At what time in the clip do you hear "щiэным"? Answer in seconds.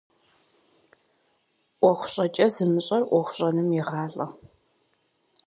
3.37-3.69